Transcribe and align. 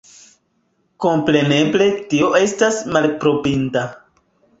Kompreneble 1.03 1.89
tio 2.13 2.31
estas 2.39 2.79
malaprobinda. 2.97 3.85